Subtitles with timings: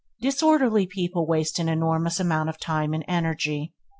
[0.19, 3.71] Disorderly people waste an enormous amount of time and energy.